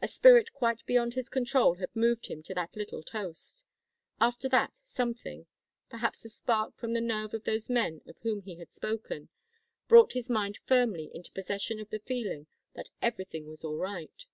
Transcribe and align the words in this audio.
A 0.00 0.06
spirit 0.06 0.52
quite 0.52 0.86
beyond 0.86 1.14
his 1.14 1.28
control 1.28 1.74
had 1.74 1.88
moved 1.92 2.26
him 2.26 2.40
to 2.44 2.54
that 2.54 2.76
little 2.76 3.02
toast. 3.02 3.64
After 4.20 4.48
that, 4.48 4.76
something 4.84 5.46
perhaps 5.90 6.24
a 6.24 6.28
spark 6.28 6.76
from 6.76 6.92
the 6.92 7.00
nerve 7.00 7.34
of 7.34 7.42
those 7.42 7.68
men 7.68 8.00
of 8.06 8.16
whom 8.18 8.42
he 8.42 8.60
had 8.60 8.70
spoken 8.70 9.28
brought 9.88 10.12
his 10.12 10.30
mind 10.30 10.56
firmly 10.66 11.10
into 11.12 11.32
possession 11.32 11.80
of 11.80 11.90
the 11.90 11.98
feeling 11.98 12.46
that 12.74 12.90
everything 13.02 13.48
was 13.48 13.64
all 13.64 13.76
right. 13.78 14.26